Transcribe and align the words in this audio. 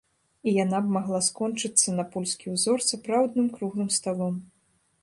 І 0.51 0.53
яна 0.63 0.79
б 0.85 0.93
магла 0.95 1.19
скончыцца 1.27 1.95
на 1.99 2.07
польскі 2.17 2.45
ўзор 2.57 2.79
сапраўдным 2.89 3.47
круглым 3.61 3.89
сталом. 4.01 4.35